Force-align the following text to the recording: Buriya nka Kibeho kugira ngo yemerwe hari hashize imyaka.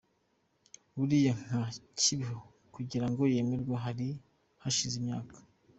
Buriya 0.95 1.33
nka 1.41 1.61
Kibeho 1.99 2.39
kugira 2.73 3.05
ngo 3.09 3.21
yemerwe 3.33 3.73
hari 3.85 4.07
hashize 4.63 4.95
imyaka. 5.01 5.35